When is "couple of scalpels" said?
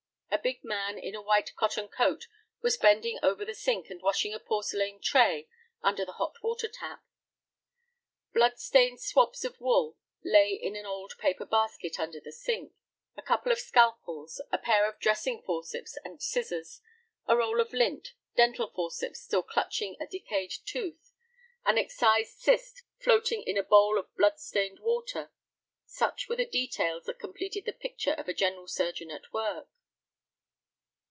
13.21-14.41